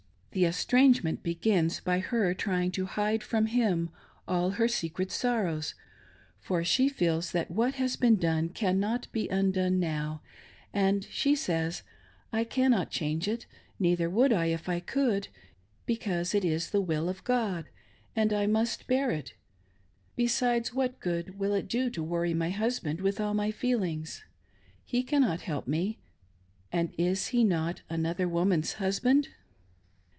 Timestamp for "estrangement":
0.45-1.23